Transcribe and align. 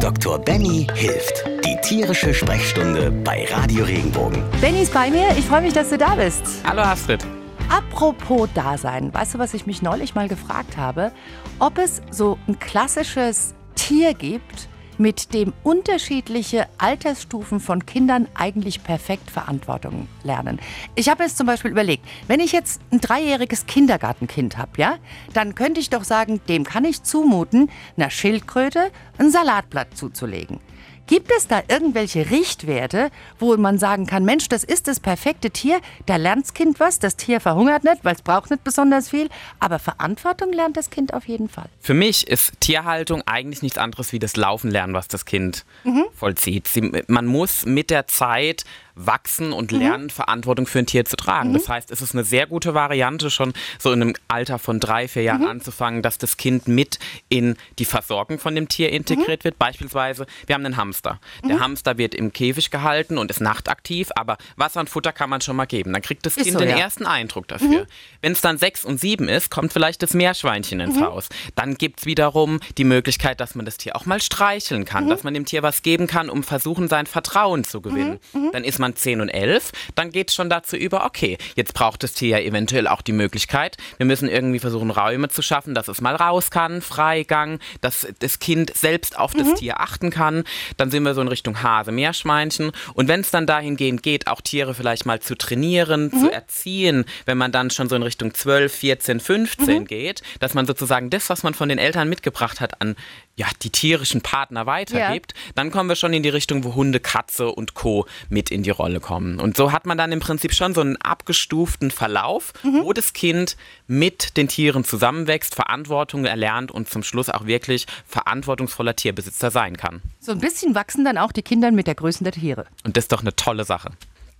Dr. 0.00 0.38
Benny 0.38 0.86
hilft. 0.94 1.44
Die 1.64 1.76
tierische 1.82 2.34
Sprechstunde 2.34 3.10
bei 3.10 3.46
Radio 3.50 3.84
Regenbogen. 3.84 4.42
Benny 4.60 4.82
ist 4.82 4.92
bei 4.92 5.10
mir. 5.10 5.28
Ich 5.38 5.46
freue 5.46 5.62
mich, 5.62 5.72
dass 5.72 5.88
du 5.90 5.98
da 5.98 6.14
bist. 6.14 6.42
Hallo 6.66 6.82
Astrid. 6.82 7.24
Apropos 7.68 8.48
Dasein. 8.54 9.12
Weißt 9.12 9.34
du, 9.34 9.38
was 9.38 9.54
ich 9.54 9.66
mich 9.66 9.82
neulich 9.82 10.14
mal 10.14 10.28
gefragt 10.28 10.76
habe? 10.76 11.12
Ob 11.58 11.78
es 11.78 12.02
so 12.10 12.38
ein 12.46 12.58
klassisches 12.58 13.54
Tier 13.74 14.14
gibt, 14.14 14.68
mit 14.98 15.32
dem 15.32 15.52
unterschiedliche 15.62 16.66
Altersstufen 16.78 17.60
von 17.60 17.86
Kindern 17.86 18.28
eigentlich 18.34 18.82
perfekt 18.82 19.30
Verantwortung 19.30 20.08
lernen. 20.24 20.58
Ich 20.94 21.08
habe 21.08 21.22
jetzt 21.22 21.38
zum 21.38 21.46
Beispiel 21.46 21.70
überlegt, 21.70 22.04
wenn 22.26 22.40
ich 22.40 22.52
jetzt 22.52 22.80
ein 22.90 23.00
dreijähriges 23.00 23.66
Kindergartenkind 23.66 24.58
habe, 24.58 24.72
ja, 24.76 24.96
dann 25.32 25.54
könnte 25.54 25.80
ich 25.80 25.90
doch 25.90 26.04
sagen, 26.04 26.40
dem 26.48 26.64
kann 26.64 26.84
ich 26.84 27.02
zumuten, 27.02 27.70
einer 27.96 28.10
Schildkröte 28.10 28.90
ein 29.18 29.30
Salatblatt 29.30 29.96
zuzulegen. 29.96 30.60
Gibt 31.08 31.32
es 31.34 31.48
da 31.48 31.62
irgendwelche 31.68 32.30
Richtwerte, 32.30 33.10
wo 33.38 33.56
man 33.56 33.78
sagen 33.78 34.04
kann, 34.06 34.26
Mensch, 34.26 34.48
das 34.48 34.62
ist 34.62 34.88
das 34.88 35.00
perfekte 35.00 35.50
Tier, 35.50 35.80
da 36.04 36.16
lernt 36.16 36.44
das 36.44 36.52
Kind 36.52 36.78
was, 36.80 36.98
das 36.98 37.16
Tier 37.16 37.40
verhungert 37.40 37.82
nicht, 37.82 38.04
weil 38.04 38.14
es 38.14 38.20
braucht 38.20 38.50
nicht 38.50 38.62
besonders 38.62 39.08
viel, 39.08 39.30
aber 39.58 39.78
Verantwortung 39.78 40.52
lernt 40.52 40.76
das 40.76 40.90
Kind 40.90 41.14
auf 41.14 41.26
jeden 41.26 41.48
Fall. 41.48 41.70
Für 41.80 41.94
mich 41.94 42.28
ist 42.28 42.60
Tierhaltung 42.60 43.22
eigentlich 43.24 43.62
nichts 43.62 43.78
anderes 43.78 44.12
wie 44.12 44.18
das 44.18 44.36
Laufen 44.36 44.70
lernen, 44.70 44.92
was 44.92 45.08
das 45.08 45.24
Kind 45.24 45.64
mhm. 45.84 46.04
vollzieht. 46.14 46.68
Sie, 46.68 47.02
man 47.06 47.24
muss 47.24 47.64
mit 47.64 47.88
der 47.88 48.06
Zeit 48.06 48.64
wachsen 48.98 49.52
und 49.52 49.72
mhm. 49.72 49.78
lernen, 49.78 50.04
mhm. 50.04 50.10
Verantwortung 50.10 50.66
für 50.66 50.80
ein 50.80 50.86
Tier 50.86 51.04
zu 51.04 51.16
tragen. 51.16 51.50
Mhm. 51.50 51.54
Das 51.54 51.68
heißt, 51.68 51.90
es 51.90 52.02
ist 52.02 52.14
eine 52.14 52.24
sehr 52.24 52.46
gute 52.46 52.74
Variante, 52.74 53.30
schon 53.30 53.52
so 53.78 53.92
in 53.92 54.02
einem 54.02 54.14
Alter 54.28 54.58
von 54.58 54.80
drei, 54.80 55.08
vier 55.08 55.22
Jahren 55.22 55.42
mhm. 55.42 55.48
anzufangen, 55.48 56.02
dass 56.02 56.18
das 56.18 56.36
Kind 56.36 56.68
mit 56.68 56.98
in 57.28 57.56
die 57.78 57.84
Versorgung 57.84 58.38
von 58.38 58.54
dem 58.54 58.68
Tier 58.68 58.90
integriert 58.90 59.40
mhm. 59.40 59.44
wird. 59.44 59.58
Beispielsweise, 59.58 60.26
wir 60.46 60.54
haben 60.54 60.66
einen 60.66 60.76
Hamster. 60.76 61.20
Der 61.44 61.56
mhm. 61.56 61.60
Hamster 61.60 61.98
wird 61.98 62.14
im 62.14 62.32
Käfig 62.32 62.70
gehalten 62.70 63.18
und 63.18 63.30
ist 63.30 63.40
nachtaktiv, 63.40 64.10
aber 64.14 64.36
Wasser 64.56 64.80
und 64.80 64.90
Futter 64.90 65.12
kann 65.12 65.30
man 65.30 65.40
schon 65.40 65.56
mal 65.56 65.66
geben. 65.66 65.92
Dann 65.92 66.02
kriegt 66.02 66.26
das 66.26 66.36
ist 66.36 66.44
Kind 66.44 66.54
so, 66.54 66.58
den 66.58 66.70
ja. 66.70 66.78
ersten 66.78 67.06
Eindruck 67.06 67.48
dafür. 67.48 67.86
Wenn 68.20 68.32
es 68.32 68.40
dann 68.40 68.58
sechs 68.58 68.84
und 68.84 69.00
sieben 69.00 69.28
ist, 69.28 69.50
kommt 69.50 69.72
vielleicht 69.72 70.02
das 70.02 70.14
Meerschweinchen 70.14 70.80
ins 70.80 71.00
Haus. 71.00 71.28
Dann 71.54 71.76
gibt 71.76 72.00
es 72.00 72.06
wiederum 72.06 72.60
die 72.76 72.84
Möglichkeit, 72.84 73.40
dass 73.40 73.54
man 73.54 73.64
das 73.64 73.76
Tier 73.76 73.96
auch 73.96 74.06
mal 74.06 74.20
streicheln 74.20 74.84
kann, 74.84 75.08
dass 75.08 75.22
man 75.22 75.34
dem 75.34 75.44
Tier 75.44 75.62
was 75.62 75.82
geben 75.82 76.06
kann, 76.06 76.28
um 76.28 76.42
versuchen, 76.42 76.88
sein 76.88 77.06
Vertrauen 77.06 77.64
zu 77.64 77.80
gewinnen. 77.80 78.18
Dann 78.52 78.64
ist 78.64 78.78
man 78.78 78.87
man 78.88 78.96
10 78.96 79.20
und 79.20 79.28
11, 79.28 79.72
dann 79.94 80.10
geht 80.10 80.30
es 80.30 80.34
schon 80.34 80.50
dazu 80.50 80.76
über, 80.76 81.04
okay, 81.04 81.38
jetzt 81.54 81.74
braucht 81.74 82.02
das 82.02 82.12
Tier 82.12 82.28
ja 82.28 82.38
eventuell 82.38 82.86
auch 82.86 83.02
die 83.02 83.12
Möglichkeit, 83.12 83.76
wir 83.96 84.06
müssen 84.06 84.28
irgendwie 84.28 84.58
versuchen, 84.58 84.90
Räume 84.90 85.28
zu 85.28 85.42
schaffen, 85.42 85.74
dass 85.74 85.88
es 85.88 86.00
mal 86.00 86.14
raus 86.14 86.50
kann, 86.50 86.82
Freigang, 86.82 87.58
dass 87.80 88.06
das 88.18 88.38
Kind 88.38 88.74
selbst 88.76 89.18
auf 89.18 89.34
das 89.34 89.48
mhm. 89.48 89.54
Tier 89.56 89.80
achten 89.80 90.10
kann. 90.10 90.44
Dann 90.76 90.90
sind 90.90 91.02
wir 91.04 91.14
so 91.14 91.20
in 91.20 91.28
Richtung 91.28 91.62
Hase, 91.62 91.92
Meerschweinchen. 91.92 92.72
Und 92.94 93.08
wenn 93.08 93.20
es 93.20 93.30
dann 93.30 93.46
dahingehend 93.46 94.02
geht, 94.02 94.26
auch 94.26 94.40
Tiere 94.40 94.74
vielleicht 94.74 95.06
mal 95.06 95.20
zu 95.20 95.36
trainieren, 95.36 96.10
mhm. 96.12 96.20
zu 96.20 96.32
erziehen, 96.32 97.04
wenn 97.26 97.38
man 97.38 97.52
dann 97.52 97.70
schon 97.70 97.88
so 97.88 97.96
in 97.96 98.02
Richtung 98.02 98.34
12, 98.34 98.72
14, 98.72 99.20
15 99.20 99.80
mhm. 99.80 99.84
geht, 99.86 100.22
dass 100.40 100.54
man 100.54 100.66
sozusagen 100.66 101.10
das, 101.10 101.30
was 101.30 101.42
man 101.42 101.54
von 101.54 101.68
den 101.68 101.78
Eltern 101.78 102.08
mitgebracht 102.08 102.60
hat, 102.60 102.80
an 102.80 102.96
ja, 103.38 103.46
die 103.62 103.70
tierischen 103.70 104.20
Partner 104.20 104.66
weitergibt, 104.66 105.32
ja. 105.32 105.52
dann 105.54 105.70
kommen 105.70 105.88
wir 105.88 105.94
schon 105.94 106.12
in 106.12 106.24
die 106.24 106.28
Richtung, 106.28 106.64
wo 106.64 106.74
Hunde, 106.74 106.98
Katze 106.98 107.52
und 107.52 107.74
Co. 107.74 108.04
mit 108.28 108.50
in 108.50 108.64
die 108.64 108.70
Rolle 108.78 109.00
kommen. 109.00 109.40
Und 109.40 109.56
so 109.56 109.72
hat 109.72 109.86
man 109.86 109.98
dann 109.98 110.12
im 110.12 110.20
Prinzip 110.20 110.54
schon 110.54 110.74
so 110.74 110.80
einen 110.80 110.96
abgestuften 110.96 111.90
Verlauf, 111.90 112.52
mhm. 112.62 112.84
wo 112.84 112.92
das 112.92 113.12
Kind 113.12 113.56
mit 113.86 114.36
den 114.36 114.48
Tieren 114.48 114.84
zusammenwächst, 114.84 115.54
Verantwortung 115.54 116.24
erlernt 116.24 116.70
und 116.70 116.88
zum 116.88 117.02
Schluss 117.02 117.28
auch 117.28 117.46
wirklich 117.46 117.86
verantwortungsvoller 118.06 118.96
Tierbesitzer 118.96 119.50
sein 119.50 119.76
kann. 119.76 120.02
So 120.20 120.32
ein 120.32 120.40
bisschen 120.40 120.74
wachsen 120.74 121.04
dann 121.04 121.18
auch 121.18 121.32
die 121.32 121.42
Kinder 121.42 121.70
mit 121.70 121.86
der 121.86 121.94
Größe 121.94 122.24
der 122.24 122.32
Tiere. 122.32 122.66
Und 122.84 122.96
das 122.96 123.04
ist 123.04 123.12
doch 123.12 123.20
eine 123.20 123.34
tolle 123.34 123.64
Sache. 123.64 123.90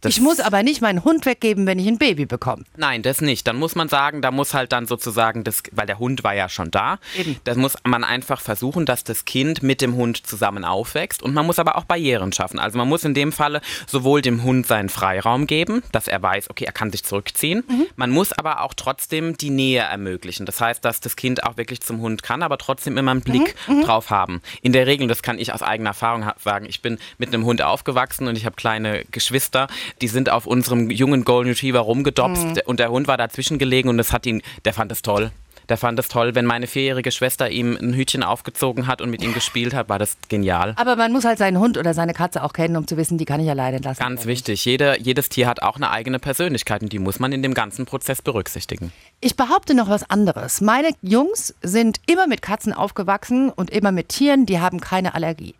Das 0.00 0.14
ich 0.14 0.20
muss 0.20 0.38
aber 0.38 0.62
nicht 0.62 0.80
meinen 0.80 1.02
Hund 1.02 1.26
weggeben, 1.26 1.66
wenn 1.66 1.78
ich 1.78 1.88
ein 1.88 1.98
Baby 1.98 2.24
bekomme. 2.24 2.64
Nein, 2.76 3.02
das 3.02 3.20
nicht. 3.20 3.46
Dann 3.46 3.56
muss 3.56 3.74
man 3.74 3.88
sagen, 3.88 4.22
da 4.22 4.30
muss 4.30 4.54
halt 4.54 4.72
dann 4.72 4.86
sozusagen 4.86 5.42
das, 5.42 5.62
weil 5.72 5.86
der 5.86 5.98
Hund 5.98 6.22
war 6.22 6.34
ja 6.34 6.48
schon 6.48 6.70
da. 6.70 6.98
Eben. 7.16 7.36
Da 7.44 7.54
muss 7.56 7.74
man 7.84 8.04
einfach 8.04 8.40
versuchen, 8.40 8.86
dass 8.86 9.02
das 9.02 9.24
Kind 9.24 9.62
mit 9.62 9.80
dem 9.80 9.96
Hund 9.96 10.24
zusammen 10.24 10.64
aufwächst. 10.64 11.22
Und 11.22 11.34
man 11.34 11.46
muss 11.46 11.58
aber 11.58 11.76
auch 11.76 11.84
Barrieren 11.84 12.32
schaffen. 12.32 12.60
Also 12.60 12.78
man 12.78 12.88
muss 12.88 13.04
in 13.04 13.14
dem 13.14 13.32
Falle 13.32 13.60
sowohl 13.86 14.22
dem 14.22 14.44
Hund 14.44 14.66
seinen 14.66 14.88
Freiraum 14.88 15.46
geben, 15.46 15.82
dass 15.90 16.06
er 16.06 16.22
weiß, 16.22 16.50
okay, 16.50 16.64
er 16.64 16.72
kann 16.72 16.92
sich 16.92 17.02
zurückziehen. 17.02 17.64
Mhm. 17.68 17.86
Man 17.96 18.10
muss 18.10 18.32
aber 18.32 18.62
auch 18.62 18.74
trotzdem 18.74 19.36
die 19.36 19.50
Nähe 19.50 19.80
ermöglichen. 19.80 20.46
Das 20.46 20.60
heißt, 20.60 20.84
dass 20.84 21.00
das 21.00 21.16
Kind 21.16 21.42
auch 21.42 21.56
wirklich 21.56 21.80
zum 21.80 22.00
Hund 22.00 22.22
kann, 22.22 22.42
aber 22.42 22.58
trotzdem 22.58 22.96
immer 22.96 23.10
einen 23.10 23.22
Blick 23.22 23.54
mhm. 23.66 23.78
mhm. 23.78 23.82
drauf 23.82 24.10
haben. 24.10 24.42
In 24.62 24.72
der 24.72 24.86
Regel, 24.86 25.08
das 25.08 25.22
kann 25.22 25.38
ich 25.38 25.52
aus 25.52 25.62
eigener 25.62 25.90
Erfahrung 25.90 26.30
sagen, 26.38 26.66
ich 26.66 26.82
bin 26.82 26.98
mit 27.18 27.34
einem 27.34 27.44
Hund 27.44 27.62
aufgewachsen 27.62 28.28
und 28.28 28.36
ich 28.36 28.46
habe 28.46 28.54
kleine 28.54 29.04
Geschwister 29.10 29.66
die 30.00 30.08
sind 30.08 30.30
auf 30.30 30.46
unserem 30.46 30.90
jungen 30.90 31.24
Golden 31.24 31.50
Retriever 31.50 31.80
rumgedopst 31.80 32.44
mhm. 32.44 32.60
und 32.66 32.80
der 32.80 32.90
Hund 32.90 33.08
war 33.08 33.16
dazwischen 33.16 33.58
gelegen 33.58 33.88
und 33.88 33.98
das 33.98 34.12
hat 34.12 34.26
ihn, 34.26 34.42
der 34.64 34.72
fand 34.72 34.92
es 34.92 35.02
toll. 35.02 35.30
Der 35.68 35.76
fand 35.76 35.98
es 35.98 36.08
toll, 36.08 36.34
wenn 36.34 36.46
meine 36.46 36.66
vierjährige 36.66 37.12
Schwester 37.12 37.50
ihm 37.50 37.76
ein 37.76 37.92
Hütchen 37.92 38.22
aufgezogen 38.22 38.86
hat 38.86 39.02
und 39.02 39.10
mit 39.10 39.22
ihm 39.22 39.34
gespielt 39.34 39.74
hat, 39.74 39.90
war 39.90 39.98
das 39.98 40.16
genial. 40.28 40.72
Aber 40.76 40.96
man 40.96 41.12
muss 41.12 41.24
halt 41.24 41.36
seinen 41.36 41.58
Hund 41.58 41.76
oder 41.76 41.92
seine 41.92 42.14
Katze 42.14 42.42
auch 42.42 42.54
kennen, 42.54 42.76
um 42.76 42.86
zu 42.86 42.96
wissen, 42.96 43.18
die 43.18 43.26
kann 43.26 43.40
ich 43.40 43.50
alleine 43.50 43.76
entlassen. 43.76 44.00
Ganz 44.00 44.24
wichtig. 44.24 44.64
Jede, 44.64 44.96
jedes 44.98 45.28
Tier 45.28 45.46
hat 45.46 45.62
auch 45.62 45.76
eine 45.76 45.90
eigene 45.90 46.18
Persönlichkeit 46.18 46.82
und 46.82 46.92
die 46.92 46.98
muss 46.98 47.18
man 47.18 47.32
in 47.32 47.42
dem 47.42 47.52
ganzen 47.52 47.84
Prozess 47.84 48.22
berücksichtigen. 48.22 48.92
Ich 49.20 49.36
behaupte 49.36 49.74
noch 49.74 49.90
was 49.90 50.08
anderes. 50.08 50.62
Meine 50.62 50.88
Jungs 51.02 51.54
sind 51.60 52.00
immer 52.06 52.26
mit 52.26 52.40
Katzen 52.40 52.72
aufgewachsen 52.72 53.50
und 53.50 53.68
immer 53.68 53.92
mit 53.92 54.08
Tieren, 54.08 54.46
die 54.46 54.60
haben 54.60 54.80
keine 54.80 55.14
Allergie. 55.14 55.54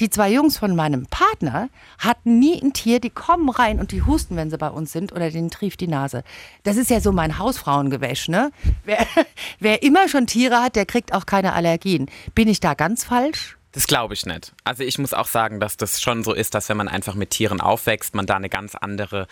Die 0.00 0.10
zwei 0.10 0.30
Jungs 0.30 0.58
von 0.58 0.74
meinem 0.74 1.06
Partner 1.06 1.68
hatten 1.98 2.38
nie 2.38 2.60
ein 2.60 2.72
Tier, 2.72 3.00
die 3.00 3.10
kommen 3.10 3.48
rein 3.50 3.78
und 3.78 3.92
die 3.92 4.02
husten, 4.02 4.36
wenn 4.36 4.50
sie 4.50 4.58
bei 4.58 4.68
uns 4.68 4.92
sind 4.92 5.12
oder 5.12 5.30
denen 5.30 5.50
trieft 5.50 5.80
die 5.80 5.88
Nase. 5.88 6.24
Das 6.62 6.76
ist 6.76 6.90
ja 6.90 7.00
so 7.00 7.12
mein 7.12 7.38
Hausfrauengewäsch, 7.38 8.28
ne? 8.28 8.50
Wer, 8.84 9.06
wer 9.60 9.82
immer 9.82 10.08
schon 10.08 10.26
Tiere 10.26 10.62
hat, 10.62 10.76
der 10.76 10.86
kriegt 10.86 11.12
auch 11.12 11.26
keine 11.26 11.52
Allergien. 11.52 12.10
Bin 12.34 12.48
ich 12.48 12.60
da 12.60 12.74
ganz 12.74 13.04
falsch? 13.04 13.56
Das 13.72 13.86
glaube 13.86 14.14
ich 14.14 14.26
nicht. 14.26 14.52
Also 14.64 14.82
ich 14.82 14.98
muss 14.98 15.14
auch 15.14 15.26
sagen, 15.26 15.58
dass 15.58 15.78
das 15.78 16.00
schon 16.00 16.24
so 16.24 16.34
ist, 16.34 16.54
dass 16.54 16.68
wenn 16.68 16.76
man 16.76 16.88
einfach 16.88 17.14
mit 17.14 17.30
Tieren 17.30 17.60
aufwächst, 17.60 18.14
man 18.14 18.26
da 18.26 18.36
eine 18.36 18.50
ganz 18.50 18.74
andere 18.74 19.26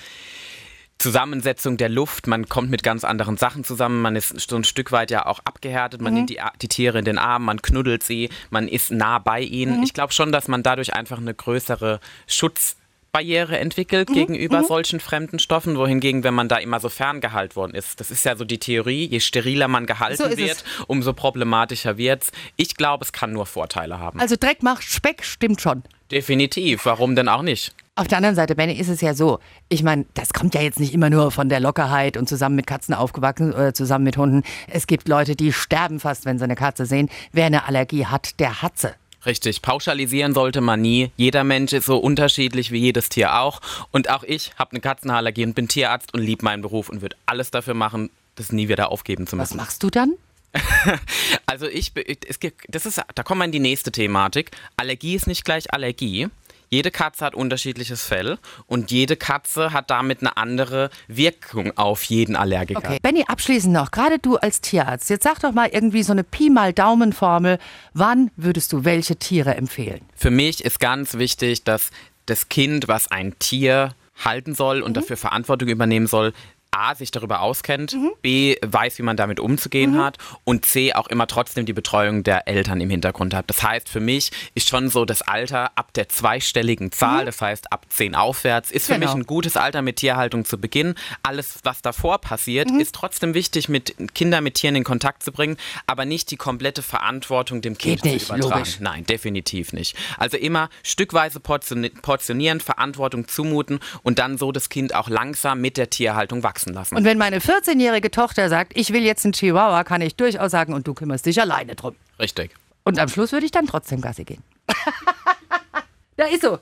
Zusammensetzung 1.00 1.78
der 1.78 1.88
Luft, 1.88 2.26
man 2.26 2.48
kommt 2.48 2.70
mit 2.70 2.82
ganz 2.82 3.04
anderen 3.04 3.38
Sachen 3.38 3.64
zusammen, 3.64 4.02
man 4.02 4.16
ist 4.16 4.38
so 4.48 4.56
ein 4.56 4.64
Stück 4.64 4.92
weit 4.92 5.10
ja 5.10 5.24
auch 5.24 5.40
abgehärtet, 5.44 6.02
man 6.02 6.12
mhm. 6.12 6.18
nimmt 6.18 6.30
die, 6.30 6.40
die, 6.60 6.68
Tiere 6.68 6.98
in 6.98 7.06
den 7.06 7.16
Arm, 7.16 7.44
man 7.44 7.62
knuddelt 7.62 8.02
sie, 8.02 8.28
man 8.50 8.68
ist 8.68 8.90
nah 8.90 9.18
bei 9.18 9.40
ihnen. 9.40 9.78
Mhm. 9.78 9.82
Ich 9.82 9.94
glaube 9.94 10.12
schon, 10.12 10.30
dass 10.30 10.46
man 10.46 10.62
dadurch 10.62 10.92
einfach 10.92 11.16
eine 11.16 11.32
größere 11.32 12.00
Schutzbarriere 12.26 13.58
entwickelt 13.58 14.10
mhm. 14.10 14.14
gegenüber 14.14 14.60
mhm. 14.60 14.66
solchen 14.66 15.00
fremden 15.00 15.38
Stoffen, 15.38 15.78
wohingegen, 15.78 16.22
wenn 16.22 16.34
man 16.34 16.48
da 16.48 16.58
immer 16.58 16.80
so 16.80 16.90
ferngehalten 16.90 17.56
worden 17.56 17.74
ist, 17.74 17.98
das 17.98 18.10
ist 18.10 18.24
ja 18.26 18.36
so 18.36 18.44
die 18.44 18.58
Theorie, 18.58 19.06
je 19.06 19.20
steriler 19.20 19.68
man 19.68 19.86
gehalten 19.86 20.22
so 20.30 20.36
wird, 20.36 20.50
es. 20.58 20.64
umso 20.86 21.14
problematischer 21.14 21.96
wird 21.96 22.24
es. 22.24 22.32
Ich 22.56 22.76
glaube, 22.76 23.04
es 23.04 23.12
kann 23.12 23.32
nur 23.32 23.46
Vorteile 23.46 23.98
haben. 23.98 24.20
Also 24.20 24.36
Dreck 24.38 24.62
macht 24.62 24.82
Speck, 24.82 25.24
stimmt 25.24 25.62
schon. 25.62 25.82
Definitiv, 26.10 26.84
warum 26.84 27.16
denn 27.16 27.28
auch 27.28 27.42
nicht? 27.42 27.72
Auf 27.96 28.08
der 28.08 28.18
anderen 28.18 28.36
Seite, 28.36 28.54
Benny, 28.54 28.74
ist 28.74 28.88
es 28.88 29.00
ja 29.00 29.14
so. 29.14 29.40
Ich 29.68 29.82
meine, 29.82 30.06
das 30.14 30.32
kommt 30.32 30.54
ja 30.54 30.62
jetzt 30.62 30.80
nicht 30.80 30.94
immer 30.94 31.10
nur 31.10 31.30
von 31.30 31.48
der 31.48 31.60
Lockerheit 31.60 32.16
und 32.16 32.28
zusammen 32.28 32.56
mit 32.56 32.66
Katzen 32.66 32.94
aufgewachsen 32.94 33.52
oder 33.52 33.74
zusammen 33.74 34.04
mit 34.04 34.16
Hunden. 34.16 34.42
Es 34.68 34.86
gibt 34.86 35.08
Leute, 35.08 35.36
die 35.36 35.52
sterben 35.52 36.00
fast, 36.00 36.24
wenn 36.24 36.38
sie 36.38 36.44
eine 36.44 36.54
Katze 36.54 36.86
sehen. 36.86 37.10
Wer 37.32 37.46
eine 37.46 37.66
Allergie 37.66 38.06
hat, 38.06 38.38
der 38.40 38.62
hat 38.62 38.78
sie. 38.78 38.94
Richtig, 39.26 39.60
pauschalisieren 39.60 40.32
sollte 40.32 40.62
man 40.62 40.80
nie. 40.80 41.10
Jeder 41.16 41.44
Mensch 41.44 41.72
ist 41.74 41.84
so 41.84 41.98
unterschiedlich 41.98 42.70
wie 42.70 42.78
jedes 42.78 43.10
Tier 43.10 43.38
auch. 43.38 43.60
Und 43.90 44.08
auch 44.08 44.22
ich 44.22 44.52
habe 44.58 44.70
eine 44.70 44.80
Katzenallergie 44.80 45.44
und 45.44 45.54
bin 45.54 45.68
Tierarzt 45.68 46.14
und 46.14 46.22
liebe 46.22 46.44
meinen 46.44 46.62
Beruf 46.62 46.88
und 46.88 47.02
würde 47.02 47.16
alles 47.26 47.50
dafür 47.50 47.74
machen, 47.74 48.08
das 48.36 48.52
nie 48.52 48.68
wieder 48.68 48.90
aufgeben 48.90 49.26
zu 49.26 49.36
müssen. 49.36 49.58
Was 49.58 49.64
machst 49.64 49.82
du 49.82 49.90
dann? 49.90 50.14
also 51.46 51.66
ich, 51.66 51.92
es 52.26 52.40
gibt, 52.40 52.64
das 52.68 52.86
ist, 52.86 53.02
da 53.14 53.22
kommen 53.22 53.40
wir 53.40 53.44
in 53.44 53.52
die 53.52 53.60
nächste 53.60 53.92
Thematik. 53.92 54.52
Allergie 54.76 55.14
ist 55.14 55.26
nicht 55.26 55.44
gleich 55.44 55.72
Allergie. 55.72 56.28
Jede 56.72 56.92
Katze 56.92 57.24
hat 57.24 57.34
unterschiedliches 57.34 58.04
Fell 58.04 58.38
und 58.68 58.92
jede 58.92 59.16
Katze 59.16 59.72
hat 59.72 59.90
damit 59.90 60.20
eine 60.20 60.36
andere 60.36 60.90
Wirkung 61.08 61.76
auf 61.76 62.04
jeden 62.04 62.36
Allergiker. 62.36 62.78
Okay, 62.78 62.98
Benny, 63.02 63.24
abschließend 63.26 63.74
noch, 63.74 63.90
gerade 63.90 64.20
du 64.20 64.36
als 64.36 64.60
Tierarzt, 64.60 65.10
jetzt 65.10 65.24
sag 65.24 65.40
doch 65.40 65.50
mal 65.50 65.68
irgendwie 65.72 66.04
so 66.04 66.12
eine 66.12 66.22
Pi 66.22 66.48
mal 66.48 66.72
Daumen-Formel. 66.72 67.58
Wann 67.92 68.30
würdest 68.36 68.72
du 68.72 68.84
welche 68.84 69.16
Tiere 69.16 69.56
empfehlen? 69.56 70.00
Für 70.14 70.30
mich 70.30 70.64
ist 70.64 70.78
ganz 70.78 71.14
wichtig, 71.14 71.64
dass 71.64 71.90
das 72.26 72.48
Kind, 72.48 72.86
was 72.86 73.10
ein 73.10 73.36
Tier 73.40 73.96
halten 74.24 74.54
soll 74.54 74.82
und 74.82 74.90
mhm. 74.90 75.00
dafür 75.00 75.16
Verantwortung 75.16 75.68
übernehmen 75.68 76.06
soll, 76.06 76.32
A, 76.72 76.94
sich 76.94 77.10
darüber 77.10 77.40
auskennt, 77.40 77.94
mhm. 77.94 78.12
B, 78.22 78.56
weiß, 78.62 78.98
wie 78.98 79.02
man 79.02 79.16
damit 79.16 79.40
umzugehen 79.40 79.92
mhm. 79.92 79.98
hat 79.98 80.18
und 80.44 80.64
C, 80.64 80.92
auch 80.92 81.08
immer 81.08 81.26
trotzdem 81.26 81.66
die 81.66 81.72
Betreuung 81.72 82.22
der 82.22 82.46
Eltern 82.46 82.80
im 82.80 82.90
Hintergrund 82.90 83.34
hat. 83.34 83.50
Das 83.50 83.62
heißt, 83.62 83.88
für 83.88 83.98
mich 83.98 84.30
ist 84.54 84.68
schon 84.68 84.88
so 84.88 85.04
das 85.04 85.22
Alter 85.22 85.72
ab 85.76 85.92
der 85.94 86.08
zweistelligen 86.08 86.92
Zahl, 86.92 87.22
mhm. 87.22 87.26
das 87.26 87.40
heißt 87.40 87.72
ab 87.72 87.86
zehn 87.88 88.14
aufwärts, 88.14 88.70
ist 88.70 88.86
für 88.86 88.94
genau. 88.94 89.06
mich 89.06 89.14
ein 89.14 89.26
gutes 89.26 89.56
Alter 89.56 89.82
mit 89.82 89.96
Tierhaltung 89.96 90.44
zu 90.44 90.58
beginnen. 90.58 90.94
Alles, 91.24 91.58
was 91.64 91.82
davor 91.82 92.18
passiert, 92.18 92.70
mhm. 92.70 92.78
ist 92.78 92.94
trotzdem 92.94 93.34
wichtig, 93.34 93.68
mit 93.68 93.96
Kindern 94.14 94.44
mit 94.44 94.54
Tieren 94.54 94.76
in 94.76 94.84
Kontakt 94.84 95.24
zu 95.24 95.32
bringen, 95.32 95.56
aber 95.88 96.04
nicht 96.04 96.30
die 96.30 96.36
komplette 96.36 96.82
Verantwortung 96.82 97.62
dem 97.62 97.78
Kind 97.78 98.02
Geht 98.02 98.12
nicht, 98.12 98.26
zu 98.26 98.34
übertragen. 98.34 98.60
Logisch. 98.60 98.80
Nein, 98.80 99.04
definitiv 99.06 99.72
nicht. 99.72 99.96
Also 100.18 100.36
immer 100.36 100.70
stückweise 100.84 101.40
portionieren, 101.40 102.60
Verantwortung 102.60 103.26
zumuten 103.26 103.80
und 104.02 104.20
dann 104.20 104.38
so 104.38 104.52
das 104.52 104.68
Kind 104.68 104.94
auch 104.94 105.08
langsam 105.08 105.60
mit 105.60 105.76
der 105.76 105.90
Tierhaltung 105.90 106.44
wachsen 106.44 106.59
lassen. 106.66 106.96
Und 106.96 107.04
wenn 107.04 107.18
meine 107.18 107.38
14-jährige 107.38 108.10
Tochter 108.10 108.48
sagt, 108.48 108.72
ich 108.76 108.92
will 108.92 109.02
jetzt 109.02 109.24
einen 109.24 109.32
Chihuahua, 109.32 109.84
kann 109.84 110.00
ich 110.02 110.16
durchaus 110.16 110.50
sagen, 110.50 110.74
und 110.74 110.86
du 110.86 110.94
kümmerst 110.94 111.26
dich 111.26 111.40
alleine 111.40 111.74
drum. 111.74 111.96
Richtig. 112.18 112.52
Und 112.84 112.98
am 112.98 113.08
Schluss 113.08 113.32
würde 113.32 113.46
ich 113.46 113.52
dann 113.52 113.66
trotzdem 113.66 114.00
Gassi 114.00 114.24
gehen. 114.24 114.42
da 116.16 116.24
ist 116.26 116.42
so. 116.42 116.58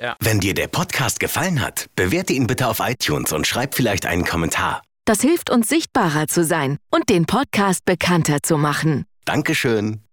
Ja. 0.00 0.16
Wenn 0.20 0.40
dir 0.40 0.54
der 0.54 0.68
Podcast 0.68 1.20
gefallen 1.20 1.60
hat, 1.60 1.88
bewerte 1.94 2.32
ihn 2.32 2.46
bitte 2.46 2.68
auf 2.68 2.80
iTunes 2.80 3.32
und 3.32 3.46
schreib 3.46 3.74
vielleicht 3.74 4.06
einen 4.06 4.24
Kommentar. 4.24 4.82
Das 5.04 5.20
hilft 5.20 5.50
uns 5.50 5.68
sichtbarer 5.68 6.26
zu 6.26 6.44
sein 6.44 6.78
und 6.90 7.08
den 7.08 7.26
Podcast 7.26 7.84
bekannter 7.84 8.42
zu 8.42 8.56
machen. 8.56 9.04
Dankeschön. 9.24 10.07